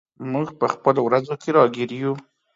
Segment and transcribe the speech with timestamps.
[0.31, 2.13] موږ په خپلو ورځو کې راګیر یو.